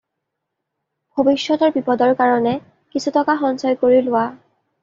ভবিষ্যতৰ 1.19 1.75
বিপদৰ 1.77 2.15
কাৰণে 2.23 2.57
কিছু 2.97 3.15
টকা 3.19 3.37
সঞ্চয় 3.45 3.79
কৰি 3.85 4.01
লোৱা 4.09 4.27